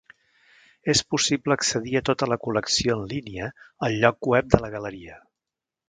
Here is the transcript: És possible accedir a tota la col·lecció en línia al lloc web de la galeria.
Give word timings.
És 0.93 1.01
possible 1.15 1.57
accedir 1.57 1.93
a 1.99 2.03
tota 2.11 2.29
la 2.33 2.39
col·lecció 2.47 2.97
en 2.99 3.05
línia 3.13 3.51
al 3.89 3.99
lloc 4.05 4.33
web 4.35 4.53
de 4.57 4.65
la 4.67 4.77
galeria. 4.79 5.21